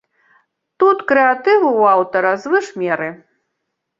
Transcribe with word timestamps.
Тут 0.83 0.97
крэатыву 1.11 1.69
ў 1.71 1.83
аўтара 1.97 2.33
звыш 2.45 2.71
меры. 2.85 3.09